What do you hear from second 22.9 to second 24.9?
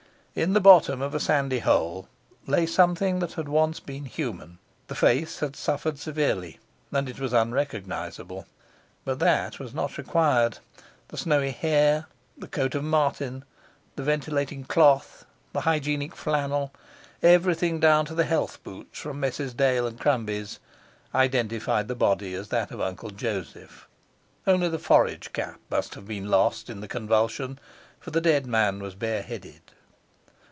Joseph. Only the